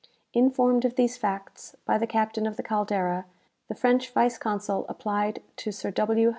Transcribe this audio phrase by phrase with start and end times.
[0.33, 3.25] "Informed of these facts by the captain of the 'Caldera,'
[3.67, 6.29] the French vice consul applied to Sir W.